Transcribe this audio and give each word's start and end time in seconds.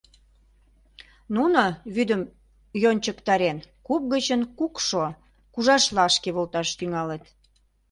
Нуно, 1.35 1.61
вӱдым 1.93 2.21
йончыктарен, 2.81 3.57
куп 3.85 4.01
гычын 4.13 4.41
кукшо, 4.57 5.03
кужашлашке 5.53 6.29
волташ 6.35 6.69
тӱҥалыт. 6.77 7.23